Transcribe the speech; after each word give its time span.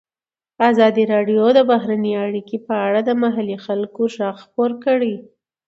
ازادي 0.69 1.03
راډیو 1.13 1.43
د 1.57 1.59
بهرنۍ 1.71 2.13
اړیکې 2.25 2.57
په 2.67 2.73
اړه 2.87 2.99
د 3.03 3.09
محلي 3.23 3.57
خلکو 3.65 4.01
غږ 4.15 4.35
خپور 4.43 4.71
کړی. 4.85 5.15